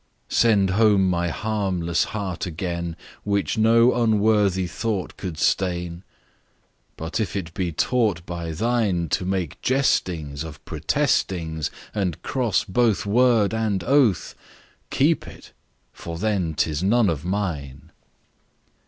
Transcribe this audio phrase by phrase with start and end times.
[0.29, 6.01] Send home my harmless heart again, Which no unworthy thought could stain;
[6.97, 13.05] Which if it be taught by thine To make jestings Of protestings, And break both
[13.05, 14.33] Word and oath,
[14.89, 15.51] Keep it,
[15.93, 17.91] for then 'tis none of mine.